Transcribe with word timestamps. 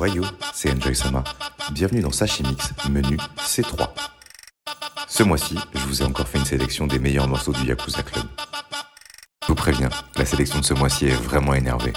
Wayo, 0.00 0.24
c'est 0.52 0.72
Enjoy 0.72 0.94
Sama. 0.94 1.22
Bienvenue 1.72 2.00
dans 2.00 2.10
Sashimix, 2.10 2.72
menu 2.90 3.16
C3. 3.38 3.88
Ce 5.08 5.22
mois-ci, 5.22 5.56
je 5.74 5.80
vous 5.80 6.02
ai 6.02 6.04
encore 6.04 6.26
fait 6.28 6.38
une 6.38 6.44
sélection 6.44 6.86
des 6.86 6.98
meilleurs 6.98 7.28
morceaux 7.28 7.52
du 7.52 7.64
Yakuza 7.64 8.02
Club. 8.02 8.24
Je 9.42 9.48
vous 9.48 9.54
préviens, 9.54 9.90
la 10.16 10.24
sélection 10.24 10.58
de 10.58 10.64
ce 10.64 10.74
mois-ci 10.74 11.06
est 11.06 11.14
vraiment 11.14 11.54
énervée. 11.54 11.92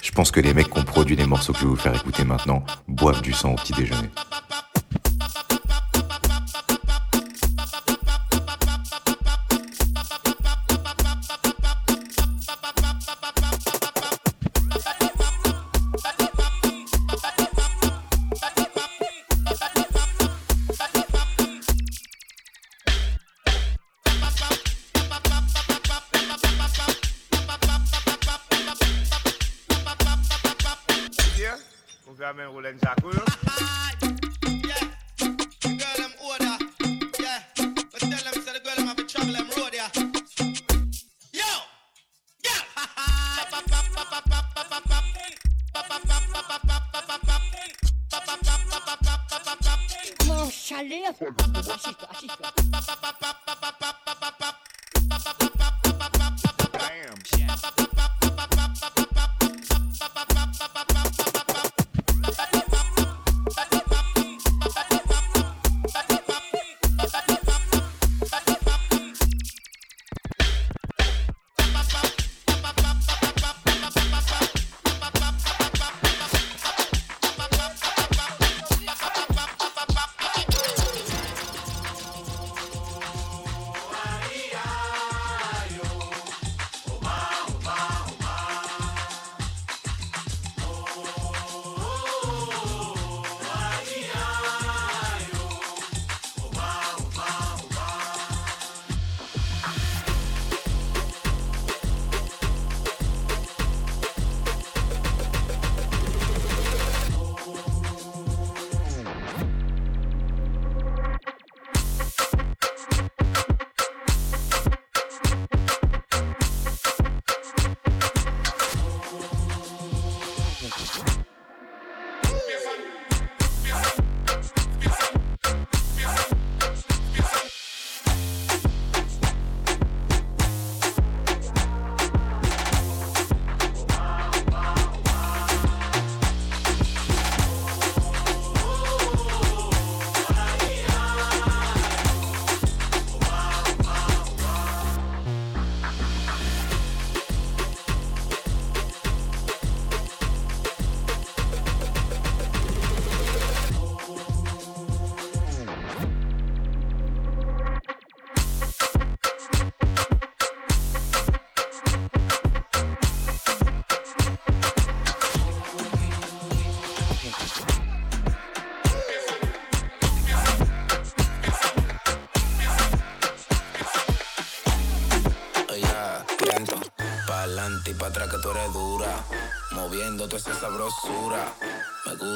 Je 0.00 0.10
pense 0.12 0.30
que 0.30 0.40
les 0.40 0.54
mecs 0.54 0.70
qui 0.70 0.78
ont 0.78 0.84
produit 0.84 1.16
les 1.16 1.26
morceaux 1.26 1.52
que 1.52 1.58
je 1.60 1.64
vais 1.64 1.70
vous 1.70 1.76
faire 1.76 1.94
écouter 1.96 2.24
maintenant 2.24 2.64
boivent 2.86 3.22
du 3.22 3.32
sang 3.32 3.52
au 3.52 3.56
petit 3.56 3.72
déjeuner. 3.72 4.10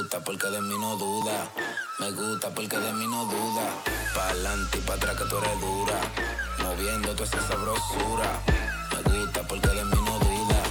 Gusta 0.07 0.21
porque 0.21 0.47
de 0.47 0.61
mí 0.61 0.75
no 0.79 0.97
duda. 0.97 1.51
Me 1.99 2.13
gusta 2.13 2.49
porque 2.51 2.79
de 2.79 2.93
mí 2.93 3.07
no 3.09 3.25
duda. 3.25 3.65
Pa' 4.15 4.29
adelante 4.29 4.79
y 4.79 4.81
pa' 4.83 4.95
atrás 4.95 5.17
que 5.17 5.25
tú 5.25 5.39
eres 5.39 5.61
dura. 5.61 6.01
Moviendo 6.63 7.09
toda 7.17 7.25
esa 7.25 7.49
sabrosura. 7.49 8.41
Me 8.93 9.03
gusta 9.03 9.43
porque 9.49 9.69
de 9.69 9.85
mí 9.85 9.99
no 10.05 10.19
duda. 10.21 10.63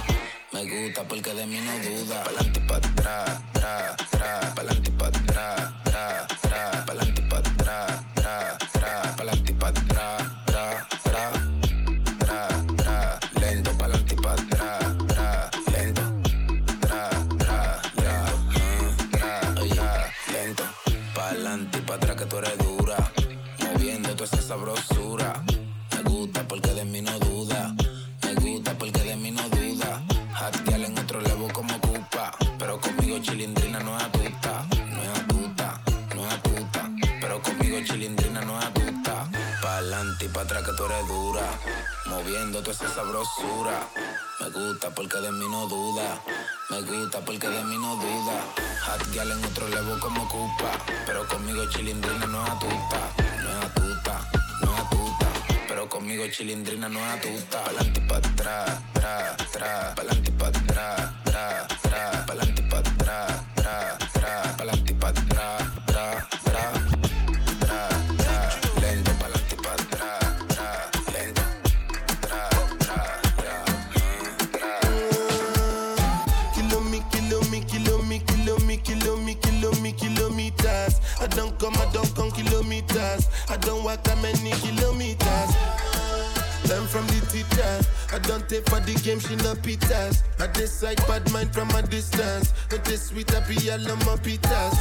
Me 0.52 0.64
gusta 0.64 1.04
porque 1.06 1.34
de 1.34 1.46
mí 1.46 1.60
no 1.60 1.72
duda. 1.86 2.24
Pa' 2.24 2.30
adelante 2.30 2.60
y 2.60 2.66
pa' 2.66 2.76
atrás, 2.76 3.35
Me 44.40 44.50
gusta 44.50 44.90
porque 44.94 45.18
de 45.18 45.30
mí 45.32 45.46
no 45.48 45.66
duda. 45.66 46.22
Me 46.70 46.80
gusta 46.82 47.20
porque 47.24 47.48
de 47.48 47.64
mí 47.64 47.76
no 47.78 47.96
duda. 47.96 48.44
Hot 48.86 49.02
en 49.14 49.44
otro 49.44 49.68
levo 49.68 49.98
como 50.00 50.28
cupa. 50.28 50.72
Pero 51.06 51.26
conmigo 51.28 51.64
chilindrina 51.70 52.26
no 52.26 52.44
es 52.44 52.50
atuta. 52.50 53.10
No 53.42 53.50
es 53.50 53.66
atuta 53.66 54.30
conmigo 55.88 56.26
chilindrina 56.28 56.88
no 56.88 57.04
atusta. 57.04 57.64
Pa'lante 57.64 58.00
y 58.00 58.08
pa' 58.08 58.16
atrás, 58.16 58.82
tra, 58.92 59.36
tra. 59.52 59.94
Pa'lante 59.94 60.32
pa' 60.32 60.48
atrás, 60.48 61.12
tra. 61.24 61.75
I 88.46 88.48
say 88.48 88.60
for 88.60 88.78
the 88.78 88.94
game, 89.02 89.18
she 89.18 89.34
not 89.36 89.56
pitas. 89.58 90.22
I 90.38 90.46
decide 90.46 90.98
bad 91.08 91.30
mind 91.32 91.52
from 91.52 91.68
a 91.70 91.82
distance. 91.82 92.52
But 92.70 92.84
this 92.84 93.08
sweet 93.08 93.28
happy, 93.30 93.70
all 93.70 93.80
of 93.80 93.98
my 94.06 94.14
pitas. 94.22 94.74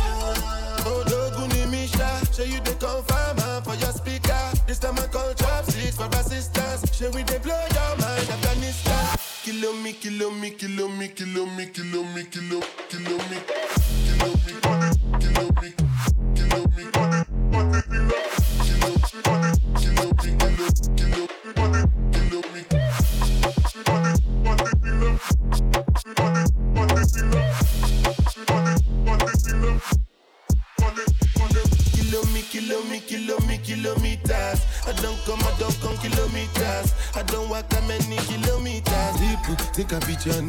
Oh, 0.85 1.03
Doguni 1.07 1.69
Misha, 1.71 2.21
show 2.31 2.44
you 2.44 2.59
the 2.62 2.75
confirm 2.77 3.63
for 3.63 3.73
your 3.81 3.91
speaker. 3.91 4.38
This 4.67 4.77
time 4.77 5.00
I 5.00 5.07
call 5.07 5.33
chopsticks 5.33 5.97
for 5.97 6.07
assistance. 6.13 6.95
Show 6.95 7.09
we 7.09 7.23
they 7.23 7.39
blow 7.39 7.59
your 7.73 7.97
mind, 7.97 8.29
Afghanistan. 8.29 9.17
Kilo 9.41 9.73
me, 9.73 9.94
kilo 9.94 10.29
me, 10.29 10.51
kilo 10.51 10.88
me, 10.88 11.07
kilo 11.07 11.45
me, 11.47 11.65
kilo 11.65 12.03
me, 12.03 12.23
kilo, 12.25 12.61
kilo 12.89 13.18
me, 13.18 13.38
kilo 14.06 14.29
me, 14.45 14.55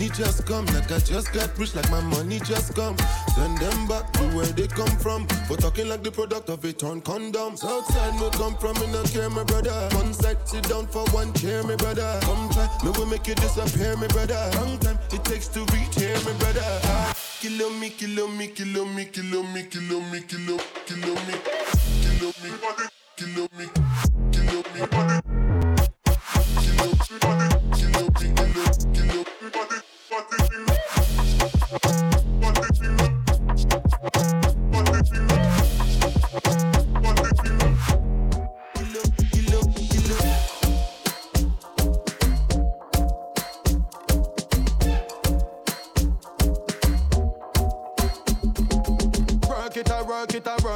Journey 0.06 0.24
just 0.24 0.46
come. 0.46 0.66
Like 0.66 0.90
I 0.92 0.98
just 0.98 1.32
got 1.32 1.58
rich, 1.58 1.74
like 1.74 1.90
my 1.90 2.00
money 2.00 2.38
just 2.40 2.74
come. 2.74 2.96
Send 3.34 3.58
them 3.58 3.88
back 3.88 4.12
to 4.12 4.22
where 4.36 4.46
they 4.46 4.66
come 4.66 4.94
from. 4.98 5.26
For 5.48 5.56
talking 5.56 5.88
like 5.88 6.02
the 6.02 6.10
product 6.10 6.48
of 6.48 6.64
a 6.64 6.72
torn 6.72 7.00
condom. 7.00 7.54
Outside, 7.62 8.14
no 8.20 8.30
come 8.30 8.56
from, 8.56 8.74
me 8.80 8.86
no 8.92 9.02
care, 9.04 9.30
my 9.30 9.44
brother. 9.44 9.88
One 9.96 10.12
side, 10.12 10.36
sit 10.46 10.68
down 10.68 10.86
for 10.86 11.04
one 11.10 11.32
chair, 11.34 11.62
my 11.64 11.76
brother. 11.76 12.18
Come 12.22 12.48
try, 12.50 12.68
me 12.84 12.90
will 12.90 13.06
make 13.06 13.26
you 13.26 13.34
disappear, 13.34 13.96
my 13.96 14.06
brother. 14.08 14.50
Long 14.54 14.78
time 14.78 14.98
it 15.12 15.24
takes 15.24 15.48
to 15.48 15.60
reach 15.72 15.94
here, 15.94 16.18
my 16.24 16.32
brother. 16.38 17.14
Kilo 17.40 17.70
me, 17.70 17.90
kilo 17.90 18.28
me, 18.28 18.48
kilo 18.48 18.84
me, 18.84 19.04
kilo 19.06 19.42
me, 19.42 19.64
kilo 19.64 20.00
me, 20.00 20.20
kilo, 20.20 20.58
kilo 20.86 21.14
me, 21.14 21.34
kilo 22.02 22.32
me 22.42 22.50
kilo 22.56 22.68
me, 22.76 22.88
kilo 23.16 23.48
me, 23.56 23.66
kilo, 24.30 24.62
kilo, 24.62 25.35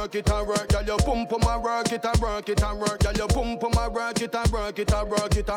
work 0.01 0.15
it 0.15 0.29
and 0.29 0.47
work, 0.47 0.67
girl. 0.69 0.83
You 0.83 0.97
pump 0.97 1.29
pum 1.29 1.41
and 1.47 1.63
work 1.63 1.91
it 1.91 2.05
and 2.05 2.17
work 2.19 2.49
it 2.49 2.63
and 2.63 2.79
work, 2.79 2.99
girl. 2.99 3.13
You 3.13 3.27
pump 3.27 3.61
pum 3.61 3.73
and 3.77 3.93
work 3.93 4.21
it 4.21 4.35
and 4.35 4.51
work 4.51 4.79
it 4.79 4.93
and 4.93 5.09
work 5.09 5.35
it. 5.35 5.49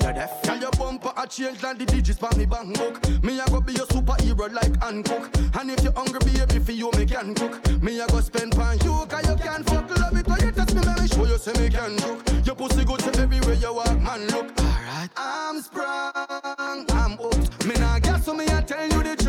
You're 0.00 0.12
deaf? 0.12 0.42
Girl, 0.42 0.56
your 0.56 0.70
bumper 0.72 1.12
a 1.16 1.26
change 1.26 1.60
than 1.60 1.78
the 1.78 1.86
digits 1.86 2.18
for 2.18 2.30
me 2.36 2.46
bank 2.46 2.76
book. 2.76 3.22
Me 3.22 3.38
a 3.40 3.44
go 3.46 3.60
be 3.60 3.72
your 3.72 3.86
superhero 3.86 4.52
like 4.52 4.82
Hancock. 4.82 5.30
And 5.58 5.70
if 5.70 5.82
you 5.84 5.92
hungry, 5.92 6.20
baby, 6.24 6.58
for 6.58 6.72
you 6.72 6.90
me 6.96 7.06
can 7.06 7.34
cook. 7.34 7.82
Me 7.82 8.00
a 8.00 8.06
go 8.06 8.20
spend 8.20 8.52
pan 8.56 8.78
you, 8.84 9.06
cause 9.08 9.28
you 9.28 9.36
can 9.36 9.62
fuck. 9.64 9.98
Love 9.98 10.16
it 10.16 10.26
when 10.26 10.40
you 10.40 10.52
touch 10.52 10.72
me, 10.72 10.80
let 10.80 11.00
me 11.00 11.08
show 11.08 11.26
you 11.26 11.38
say 11.38 11.52
me 11.60 11.68
can 11.68 11.96
cook. 11.98 12.46
Your 12.46 12.54
pussy 12.54 12.84
good 12.84 13.00
to 13.00 13.20
everywhere 13.20 13.54
you 13.54 13.74
walk, 13.74 14.00
man. 14.00 14.26
Look, 14.28 14.46
alright. 14.60 15.10
I'm 15.16 15.60
sprung, 15.60 16.86
I'm 16.90 17.16
hooked. 17.16 17.66
Me 17.66 17.74
nah 17.76 17.98
guess 17.98 18.24
so 18.24 18.34
me 18.34 18.46
a 18.46 18.62
tell 18.62 18.88
you 18.88 19.02
the 19.02 19.16
truth. 19.16 19.27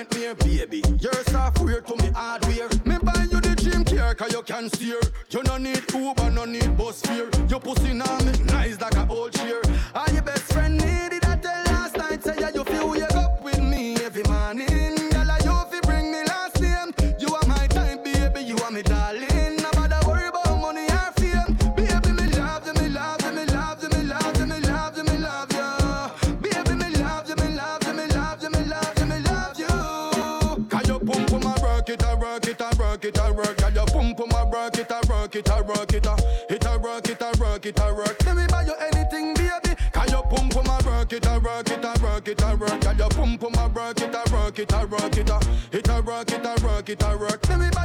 Nightmare, 0.00 0.34
baby. 0.34 0.82
You're 0.98 1.24
software 1.24 1.80
to 1.82 1.96
me 1.96 2.10
hardware. 2.14 2.68
Me 2.84 2.96
buy 3.02 3.26
you 3.30 3.40
the 3.40 3.54
dream 3.56 3.84
care, 3.84 4.14
cause 4.14 4.32
you 4.32 4.42
can 4.42 4.70
steer. 4.70 5.00
You 5.30 5.42
no 5.42 5.58
need 5.58 5.82
Uber, 5.92 6.30
no 6.30 6.44
need 6.44 6.76
bus 6.76 7.02
fare. 7.02 7.28
Your 7.48 7.60
pussy 7.60 7.92
now 7.92 8.19
a 35.50 35.62
work 35.62 35.92
it 35.92 36.06
a 36.06 36.10
work 36.10 36.50
it 36.50 36.64
a 36.64 36.78
work 36.78 37.08
it 37.08 37.22
a 37.22 37.38
work 37.40 37.66
it 37.66 37.80
a 37.80 37.94
work. 37.94 38.24
Let 38.24 38.36
me 38.36 38.46
buy 38.48 38.62
you 38.62 38.74
anything, 38.74 39.34
baby. 39.34 39.76
Can 39.92 40.08
you 40.08 40.22
pump 40.30 40.52
pum 40.52 40.66
a 40.66 40.78
work 40.86 41.12
it 41.12 41.26
a 41.26 41.38
work 41.38 41.70
it 41.70 41.84
a 41.84 42.02
work 42.02 42.28
it 42.28 42.42
a 42.42 42.56
work, 42.56 42.80
girl. 42.80 42.94
You 42.94 43.08
pump 43.08 43.40
pum 43.40 43.54
a 43.54 43.68
work 43.68 44.00
it 44.00 44.14
a 44.14 44.32
work 44.32 44.58
it 44.58 44.72
a 44.72 44.86
work 44.86 45.16
it 45.16 45.30
a 45.30 45.40
it 45.72 45.88
a 45.88 46.02
work 46.02 46.32
it 46.32 46.46
a 46.46 46.64
work 46.64 46.88
it 46.88 47.02
a 47.02 47.16
work. 47.16 47.48
Let 47.48 47.58
me 47.58 47.70
buy 47.72 47.79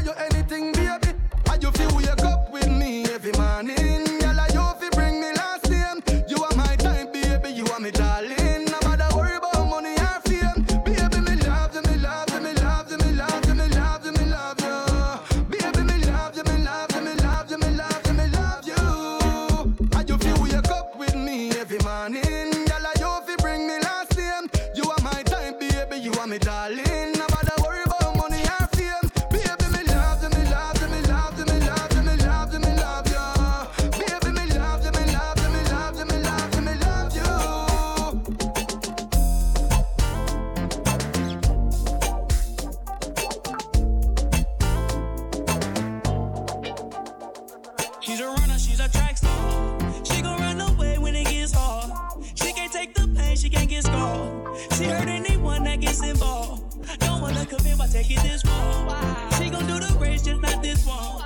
can't 53.56 53.70
get 53.70 53.84
scarred. 53.84 54.58
She 54.74 54.86
hurt 54.86 55.08
anyone 55.08 55.64
that 55.64 55.80
gets 55.80 56.04
involved. 56.04 56.64
Don't 57.00 57.22
wanna 57.22 57.46
commit 57.46 57.78
by 57.78 57.88
taking 57.88 58.22
this 58.22 58.44
wrong. 58.46 58.90
She 59.38 59.50
gon' 59.50 59.66
do 59.66 59.80
the 59.80 59.98
race, 60.00 60.24
just 60.24 60.42
not 60.42 60.62
this 60.62 60.86
one. 60.86 61.22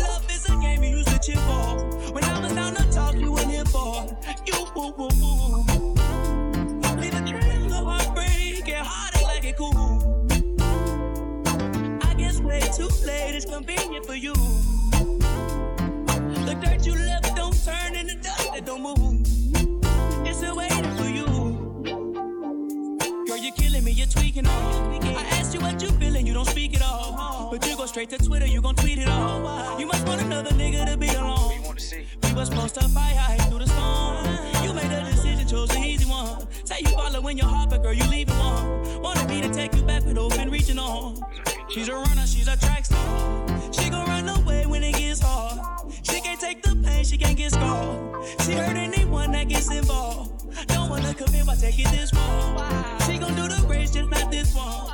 Love 0.00 0.24
is 0.30 0.44
a 0.48 0.56
game 0.56 0.82
you 0.82 0.96
used 0.98 1.08
to 1.08 1.18
chip 1.18 1.38
for. 1.48 1.84
When 2.14 2.24
I 2.24 2.40
was 2.40 2.52
down 2.54 2.74
to 2.76 2.84
talk, 2.90 3.14
you 3.14 3.32
weren't 3.32 3.50
here 3.50 3.64
for. 3.66 4.06
You 4.46 4.66
woo 4.74 4.92
woo 4.96 5.08
woo. 5.20 5.94
Leave 7.00 7.14
a 7.14 7.22
trail 7.30 7.72
of 7.78 7.84
heartbreak 7.92 8.66
and 8.68 8.86
heartache 8.86 9.22
like 9.22 9.44
it 9.44 9.56
cool. 9.56 10.26
I 12.08 12.14
guess 12.14 12.40
way 12.40 12.60
too 12.78 12.88
late 13.06 13.34
is 13.34 13.44
convenient 13.44 14.06
for 14.06 14.14
you. 14.14 14.34
The 16.48 16.54
dirt 16.62 16.86
you 16.86 16.94
left 16.94 17.36
don't 17.36 17.56
turn 17.64 17.94
into 17.94 18.14
speaking. 24.34 24.46
I 25.16 25.22
asked 25.38 25.54
you 25.54 25.60
what 25.60 25.80
you 25.80 25.90
feeling, 25.90 26.26
you 26.26 26.34
don't 26.34 26.48
speak 26.48 26.74
at 26.74 26.82
all. 26.82 27.48
But 27.50 27.66
you 27.66 27.76
go 27.76 27.86
straight 27.86 28.10
to 28.10 28.18
Twitter, 28.18 28.46
you 28.46 28.60
gon' 28.60 28.74
tweet 28.74 28.98
it 28.98 29.08
all. 29.08 29.78
You 29.78 29.86
must 29.86 30.06
want 30.06 30.20
another 30.20 30.50
nigga 30.50 30.86
to 30.90 30.96
be 30.96 31.08
alone. 31.08 31.62
We 32.22 32.34
was 32.34 32.48
supposed 32.48 32.74
to 32.74 32.88
fight 32.88 33.16
high 33.16 33.36
through 33.48 33.60
the 33.60 33.68
storm. 33.68 34.26
You 34.64 34.72
made 34.72 34.90
a 34.90 35.04
decision, 35.04 35.46
chose 35.46 35.68
the 35.68 35.78
easy 35.78 36.06
one. 36.10 36.46
Say 36.64 36.80
you 36.80 36.88
following 36.88 37.38
your 37.38 37.46
heart, 37.46 37.70
but 37.70 37.82
girl, 37.82 37.92
you 37.92 38.04
leaving 38.10 38.38
one. 38.38 39.02
Wanted 39.02 39.28
me 39.28 39.40
to 39.42 39.52
take 39.52 39.74
you 39.74 39.82
back, 39.82 40.04
but 40.04 40.18
open 40.18 40.50
reaching 40.50 40.78
on. 40.78 41.20
She's 41.70 41.88
a 41.88 41.94
runner, 41.94 42.26
she's 42.26 42.48
a 42.48 42.56
track 42.56 42.84
star. 42.84 43.46
She 43.72 43.90
gon' 43.90 44.06
run 44.06 44.28
away 44.28 44.66
when 44.66 44.82
it 44.82 44.96
gets 44.96 45.20
hard. 45.20 45.92
She 46.02 46.20
can't 46.20 46.40
take 46.40 46.62
the 46.62 46.74
pain, 46.76 47.04
she 47.04 47.16
can't 47.18 47.36
get 47.36 47.52
scarred. 47.52 48.24
She 48.40 48.52
hurt 48.52 48.76
anyone 48.76 49.32
that 49.32 49.48
gets 49.48 49.70
involved. 49.70 50.33
Don't 50.66 50.88
wanna 50.90 51.14
commit 51.14 51.46
by 51.46 51.56
taking 51.56 51.90
this 51.90 52.10
far. 52.10 53.00
She 53.06 53.18
gon' 53.18 53.34
do 53.34 53.48
the 53.48 53.66
race, 53.68 53.90
just 53.92 54.10
not 54.10 54.30
this 54.30 54.54
one. 54.54 54.86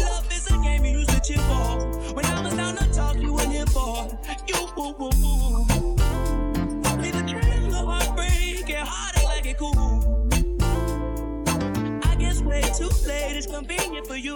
Love 0.00 0.26
is 0.32 0.46
a 0.50 0.58
game 0.58 0.84
you 0.84 0.98
used 0.98 1.10
to 1.10 1.20
chip 1.20 1.40
for. 1.40 2.14
When 2.14 2.24
I 2.26 2.40
was 2.42 2.54
down 2.54 2.76
to 2.76 2.92
talk, 2.92 3.16
you 3.16 3.32
were 3.32 3.46
here 3.48 3.66
for. 3.66 4.08
You 4.48 4.68
woo 4.76 4.94
woo 4.98 5.10
woo. 5.20 5.96
Leave 7.02 7.14
a 7.16 7.22
trail 7.28 7.74
of 7.74 7.86
heartbreak 7.86 8.68
and 8.70 8.88
heartache 8.88 9.24
like 9.24 9.46
it 9.46 9.58
cool. 9.58 10.28
I 12.04 12.14
guess 12.16 12.40
way 12.40 12.62
too 12.76 12.90
late 13.06 13.36
is 13.36 13.46
convenient 13.46 14.06
for 14.06 14.16
you. 14.16 14.34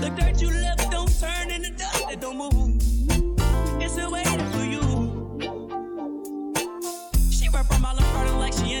The 0.00 0.10
dirt 0.16 0.40
you 0.40 0.50
left 0.50 0.90
don't 0.90 1.10
turn 1.20 1.50
into 1.50 1.70
dust 1.70 2.08
that 2.08 2.20
don't 2.20 2.36
move. 2.38 2.76
It's 3.82 3.92
still 3.92 4.10
waiting 4.12 4.50
for 4.52 4.64
you. 4.64 4.80
She 7.30 7.48
run 7.48 7.64
from 7.64 7.84
all 7.84 7.99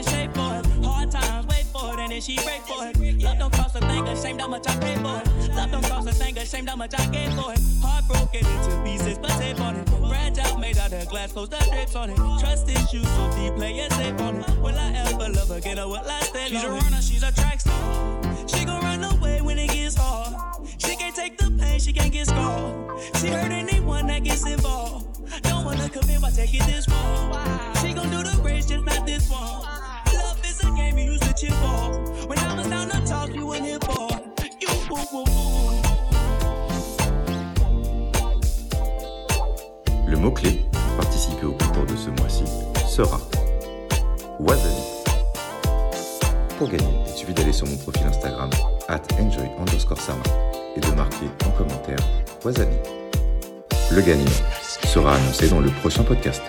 the 0.02 0.08
burden 0.08 0.12
she 0.12 0.14
in 0.16 0.26
shape 0.26 0.34
for 0.34 0.54
it. 0.58 0.84
Hard 0.84 1.10
times, 1.10 1.46
wait 1.46 1.64
for 1.66 1.94
it, 1.94 2.00
and 2.00 2.12
then 2.12 2.20
she 2.20 2.36
break 2.36 2.62
for 2.62 2.86
it. 2.86 3.22
Love 3.22 3.38
don't 3.38 3.52
cost 3.52 3.76
a 3.76 3.80
thing, 3.80 4.08
ashamed 4.08 4.40
how 4.40 4.48
much 4.48 4.66
I 4.68 4.76
paid 4.78 4.98
for 4.98 5.20
it. 5.20 5.54
Love 5.54 5.70
don't 5.70 5.84
cost 5.84 6.08
a 6.08 6.12
thing, 6.12 6.38
ashamed 6.38 6.68
how 6.68 6.76
much 6.76 6.94
I 6.98 7.06
gave 7.06 7.32
for 7.34 7.52
it. 7.52 7.60
Heartbroken 7.82 8.46
into 8.46 8.82
pieces, 8.84 9.18
but 9.18 9.30
tape 9.38 9.60
on 9.60 9.76
it. 9.76 9.88
Fragile, 9.88 10.58
made 10.58 10.78
out 10.78 10.92
of 10.92 11.08
glass, 11.08 11.32
close 11.32 11.48
the 11.48 11.58
drapes 11.70 11.94
on 11.94 12.10
it. 12.10 12.16
Trust 12.16 12.68
issues 12.68 13.08
so 13.08 13.30
deep, 13.36 13.54
play 13.56 13.78
it 13.78 13.92
safe 13.92 14.20
on 14.20 14.36
it. 14.36 14.48
Will 14.60 14.76
I 14.76 14.92
ever 15.06 15.32
love 15.32 15.50
again 15.50 15.78
or 15.78 15.88
will 15.88 16.04
I 16.04 16.20
stay 16.20 16.48
She's 16.48 16.64
a 16.64 16.70
runner, 16.70 17.02
she's 17.02 17.22
a 17.22 17.32
track 17.32 17.60
star. 17.60 18.20
She 18.46 18.64
gon' 18.64 18.82
run 18.82 19.04
away 19.04 19.40
when 19.40 19.58
it 19.58 19.70
gets 19.70 19.96
hard. 19.96 20.34
She 20.78 20.96
can't 20.96 21.14
take 21.14 21.36
the 21.36 21.50
pain, 21.50 21.78
she 21.78 21.92
can't 21.92 22.12
get 22.12 22.26
scarred. 22.26 23.00
She 23.16 23.28
hurt 23.28 23.52
anyone 23.52 24.06
that 24.08 24.24
gets 24.24 24.46
involved. 24.46 25.06
Don't 25.42 25.64
wanna 25.64 25.88
commit 25.88 26.20
by 26.20 26.30
taking 26.30 26.66
this 26.66 26.86
far. 26.86 27.76
She 27.76 27.92
gon' 27.92 28.10
do 28.10 28.22
the 28.22 28.40
race, 28.42 28.66
just 28.66 28.84
not 28.84 29.06
this 29.06 29.30
one. 29.30 29.79
Le 40.06 40.16
mot-clé 40.16 40.60
pour 40.72 40.96
participer 40.96 41.46
au 41.46 41.52
concours 41.52 41.86
de 41.86 41.96
ce 41.96 42.10
mois-ci 42.10 42.44
sera 42.88 43.18
Wasabi. 44.38 44.74
Pour 46.58 46.68
gagner, 46.68 46.84
il 47.06 47.12
suffit 47.12 47.32
d'aller 47.32 47.52
sur 47.52 47.66
mon 47.66 47.76
profil 47.76 48.06
Instagram 48.06 48.50
at 48.88 49.00
enjoy 49.20 49.48
underscore 49.58 50.00
sama 50.00 50.22
et 50.76 50.80
de 50.80 50.90
marquer 50.92 51.26
en 51.46 51.50
commentaire 51.50 51.98
Wasabi. 52.44 52.76
Le 53.92 54.00
gagnant 54.02 54.24
sera 54.84 55.14
annoncé 55.14 55.48
dans 55.48 55.60
le 55.60 55.70
prochain 55.70 56.02
podcast. 56.02 56.42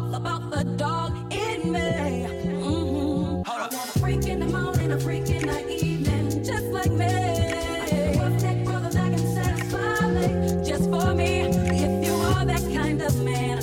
All 0.00 0.14
about 0.14 0.50
the 0.50 0.64
dog 0.64 1.12
in 1.32 1.72
me. 1.72 1.90
Mhm. 2.56 3.42
I 3.46 3.58
want 3.60 3.72
a 3.74 3.98
freak 4.00 4.26
in 4.26 4.40
the 4.40 4.46
morning, 4.46 4.92
a 4.92 4.98
freak 4.98 5.28
in 5.28 5.46
the 5.46 5.60
evening, 5.84 6.42
just 6.42 6.66
like 6.78 6.92
me. 7.02 7.14
Perfect 8.18 8.64
brother 8.64 8.90
that 8.98 9.08
can 9.14 9.26
satisfy 9.38 10.06
me, 10.16 10.28
just 10.70 10.84
for 10.92 11.14
me. 11.20 11.32
If 11.84 11.92
you 12.06 12.14
are 12.32 12.44
that 12.52 12.64
kind 12.78 13.00
of 13.02 13.14
man, 13.22 13.58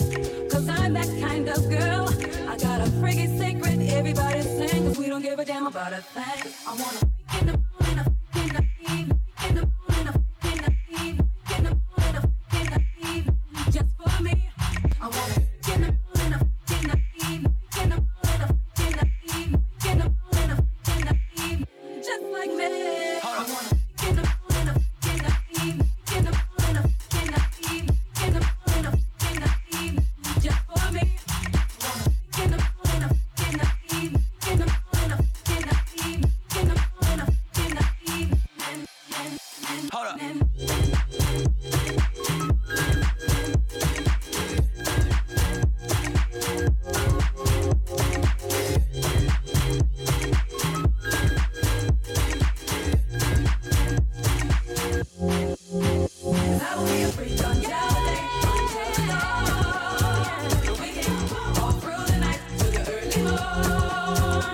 cause 0.51 0.67
I'm 0.69 0.93
that 0.93 1.09
kind 1.25 1.47
of 1.55 1.59
girl. 1.69 2.05
I 2.51 2.55
got 2.67 2.87
a 2.87 2.89
freaky 2.99 3.27
secret, 3.41 3.77
everybody 3.99 4.41
sing, 4.41 4.79
cause 4.87 4.97
we 4.97 5.07
don't 5.07 5.23
give 5.23 5.39
a 5.39 5.45
damn 5.45 5.65
about 5.67 5.91
a 5.93 6.01
thing. 6.15 6.53
I 6.67 6.71
want 6.81 7.01
a 7.01 7.06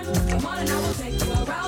Come 0.02 0.46
on 0.46 0.58
and 0.58 0.70
I 0.70 0.80
will 0.80 0.94
take 0.94 1.24
you 1.24 1.32
around. 1.32 1.63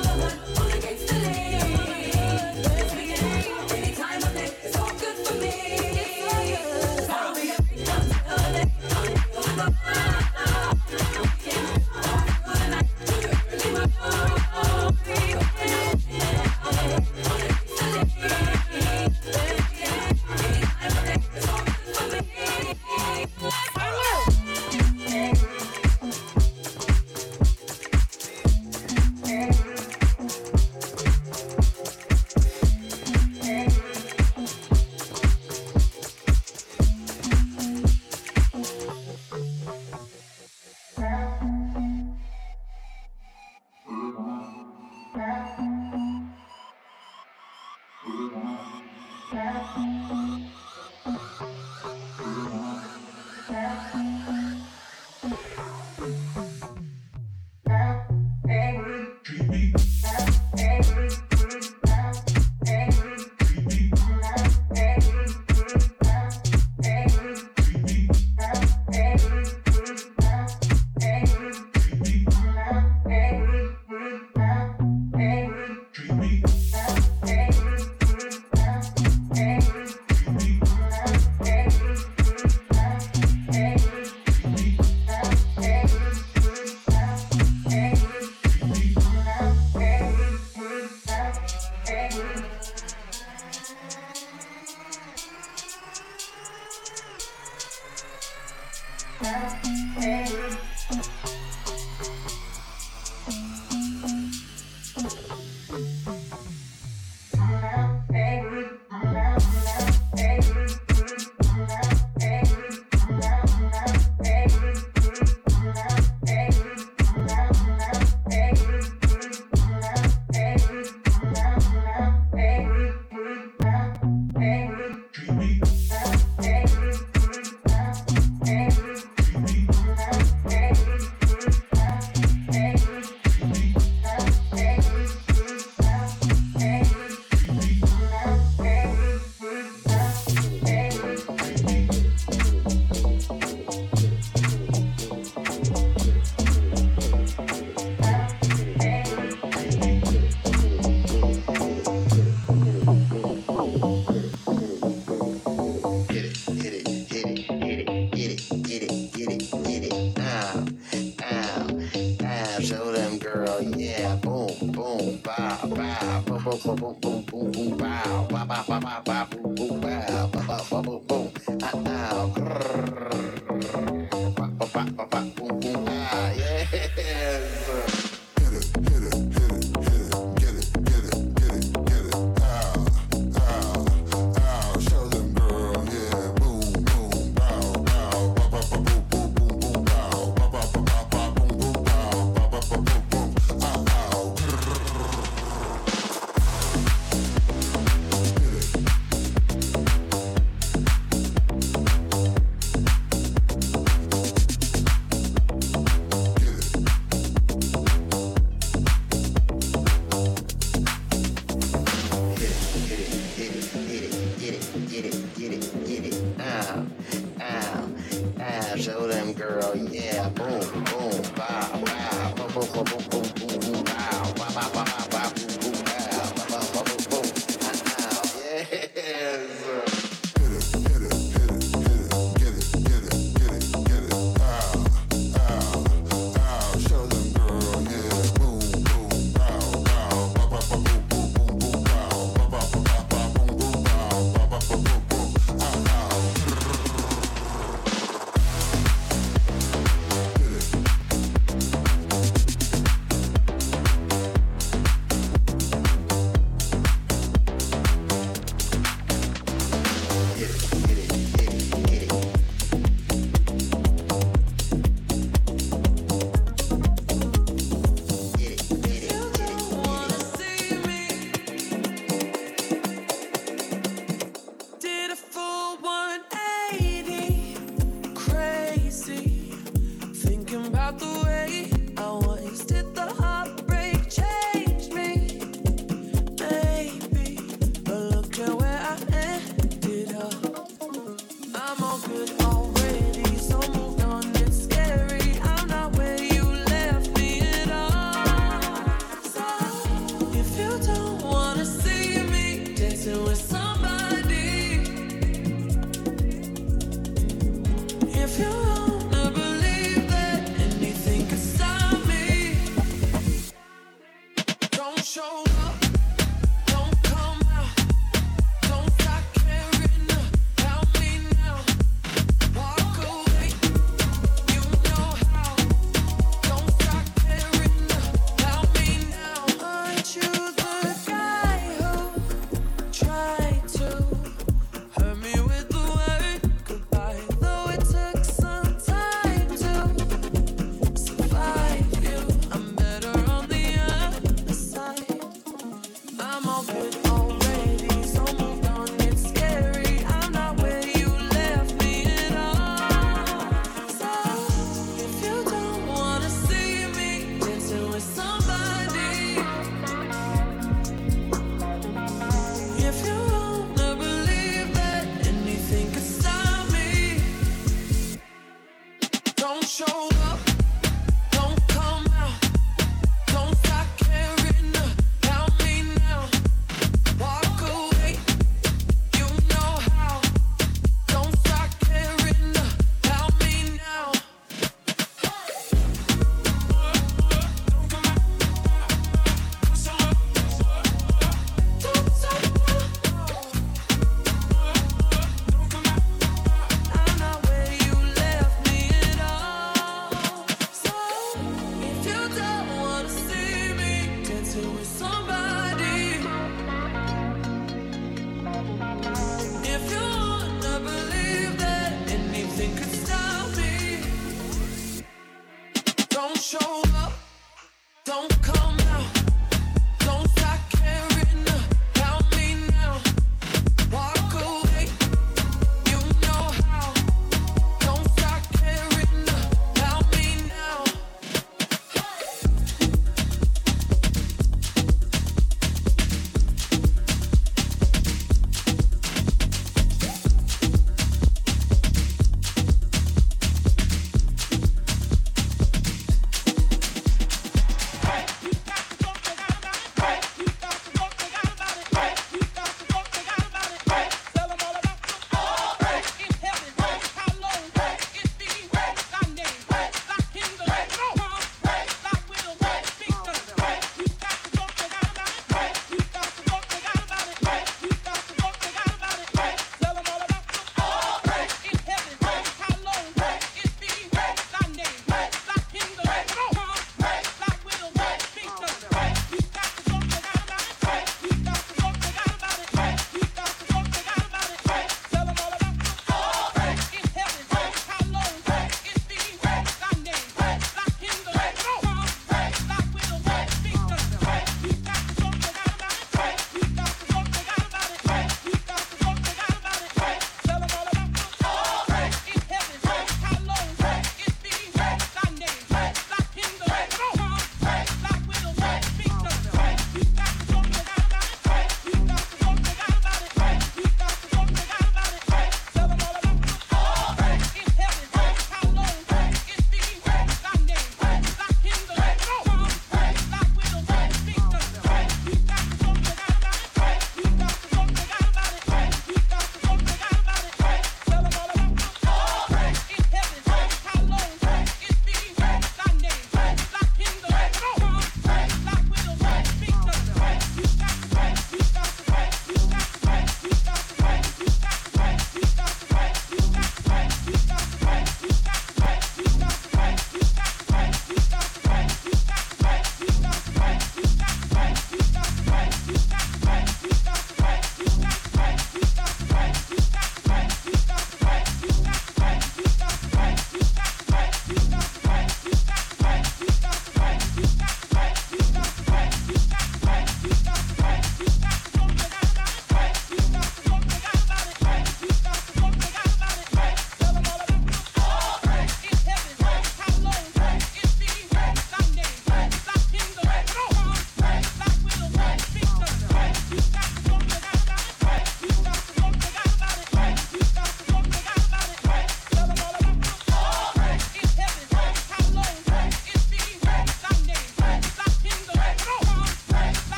Try 166.77 166.93
to 167.01 167.09
hurt 167.09 167.16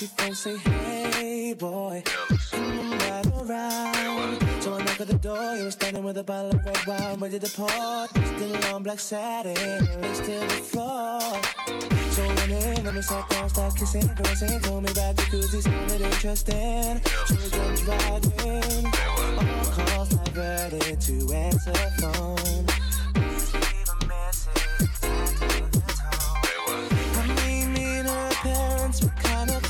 She 0.00 0.06
phone 0.06 0.34
say, 0.34 0.56
Hey 0.56 1.52
boy, 1.52 2.02
right 2.54 3.26
around. 3.26 4.62
So 4.62 4.72
I 4.72 4.82
knock 4.82 4.98
at 4.98 5.08
the 5.08 5.18
door. 5.20 5.56
You 5.56 5.64
were 5.64 5.70
standing 5.70 6.02
with 6.02 6.16
a 6.16 6.24
bottle 6.24 6.52
of 6.52 6.64
red 6.64 6.86
wine, 6.86 7.20
ready 7.20 7.38
to 7.38 7.46
depart. 7.46 8.08
Still 8.08 8.74
on 8.74 8.82
black 8.82 8.98
satin, 8.98 9.52
next 10.00 10.20
to 10.20 10.40
the 10.40 10.60
floor. 10.72 11.20
So 12.12 12.22
when 12.26 12.50
in, 12.50 12.82
let 12.82 12.94
me 12.94 13.02
sat 13.02 13.28
down, 13.28 13.50
start 13.50 13.76
kissing, 13.76 14.08
caressing. 14.16 14.60
Told 14.60 14.84
me 14.84 14.90
about 14.90 15.16
jacuzzi, 15.16 15.62
sounded 15.64 16.00
interesting. 16.00 17.02
We 17.28 17.50
jumped 17.50 17.86
right 17.86 18.46
in. 18.46 18.86
All 19.36 19.64
calls 19.66 20.08
diverted 20.08 20.98
to 21.02 21.32
answer 21.34 21.72
phone. 22.00 22.89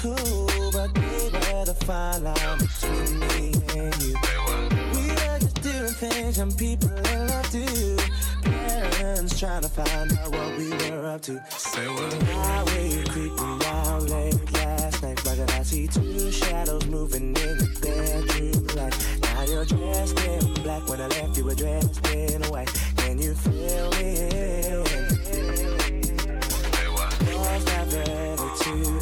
Cool, 0.01 0.71
but 0.73 0.95
they 0.95 1.29
were 1.33 1.65
the 1.65 1.77
fine 1.85 2.25
line 2.25 2.59
between 2.59 3.19
me 3.21 3.53
and 3.77 4.03
you. 4.03 4.15
We 4.95 5.09
were 5.13 5.39
just 5.39 5.63
doing 5.63 5.93
things 5.93 6.37
some 6.37 6.53
people 6.53 6.91
in 6.91 7.27
love 7.29 7.51
do. 7.51 7.97
Parents 8.43 9.39
trying 9.39 9.63
to 9.63 9.69
find 9.69 10.13
out 10.13 10.33
what 10.33 10.59
we 10.59 10.71
were 10.71 11.07
up 11.07 11.21
to. 11.23 11.39
Saying, 11.51 11.89
why 11.89 12.63
were 12.65 12.87
you 12.87 13.05
creeping 13.05 13.63
out 13.67 14.03
late 14.05 14.53
last 14.53 15.03
night? 15.03 15.21
But 15.23 15.51
I 15.53 15.63
see 15.63 15.87
two 15.87 16.31
shadows 16.33 16.87
moving 16.87 17.37
in 17.37 17.59
the 17.59 17.69
bedroom 17.83 18.67
light. 18.77 18.97
Now 19.23 19.43
you're 19.45 19.67
dressed 19.67 20.19
in 20.21 20.55
black. 20.63 20.89
When 20.89 21.01
I 21.01 21.09
left, 21.09 21.37
you 21.37 21.45
were 21.45 21.55
dressed 21.55 22.07
in 22.09 22.43
white. 22.45 22.73
Can 22.97 23.19
you 23.19 23.35
feel 23.35 23.91
me? 23.93 24.29
Was 27.41 27.65
not 27.67 27.93
ready 27.93 28.49
to 28.61 29.00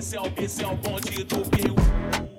Esse 0.00 0.16
é 0.16 0.20
o, 0.22 0.32
esse 0.42 0.64
é 0.64 0.66
o 0.66 0.74
bonde 0.76 1.24
do 1.24 1.42
Piu. 1.50 2.29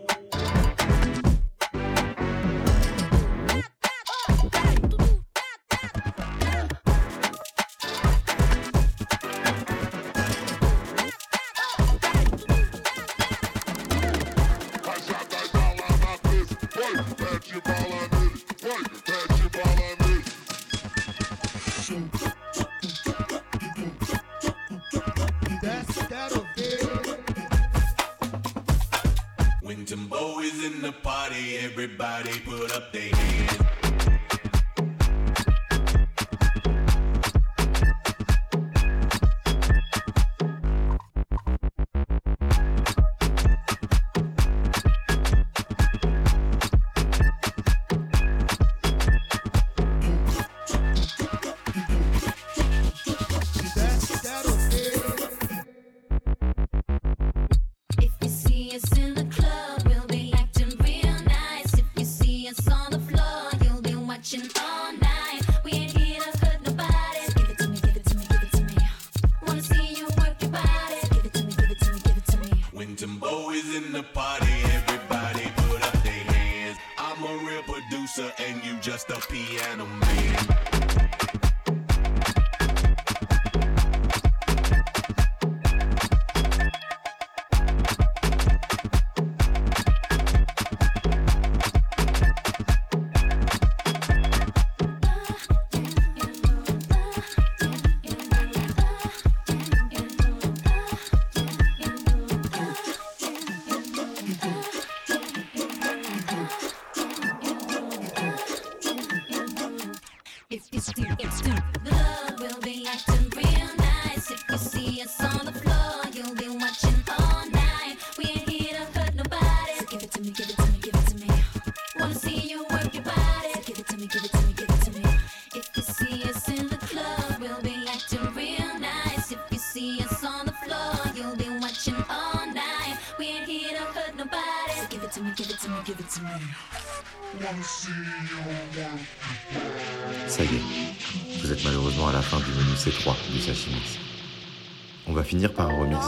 the 79.07 79.15
piano 79.29 79.85
man. 79.85 80.80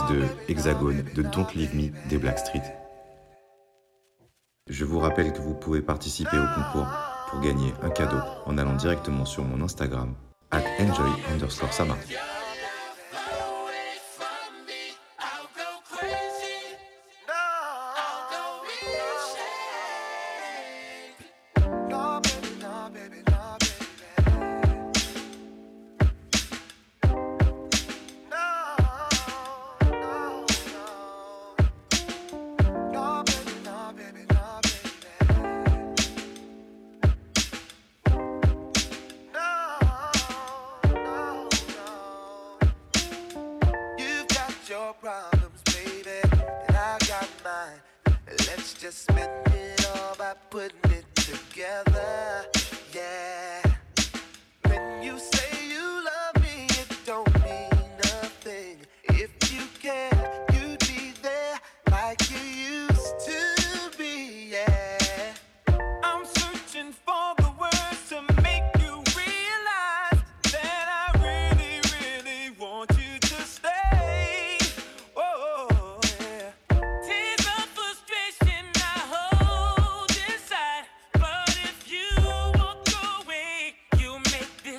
de 0.08 0.24
Hexagone, 0.48 1.04
de 1.14 1.22
Don't 1.22 1.54
Leave 1.54 1.74
Me 1.74 1.90
des 2.08 2.18
Blackstreet. 2.18 2.62
Je 4.68 4.84
vous 4.84 4.98
rappelle 4.98 5.32
que 5.32 5.40
vous 5.40 5.54
pouvez 5.54 5.82
participer 5.82 6.38
au 6.38 6.46
concours 6.54 6.88
pour 7.28 7.40
gagner 7.40 7.72
un 7.82 7.90
cadeau 7.90 8.20
en 8.46 8.58
allant 8.58 8.74
directement 8.74 9.24
sur 9.24 9.44
mon 9.44 9.62
Instagram, 9.62 10.14
at 10.50 10.62
enjoy 10.80 11.10
underscore 11.32 11.72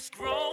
just 0.06 0.18
grown. 0.20 0.45